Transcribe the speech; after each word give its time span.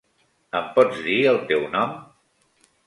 Em 0.59 0.71
pots 0.79 1.03
dir 1.09 1.21
el 1.33 1.39
teu 1.53 1.71
nom? 1.77 1.97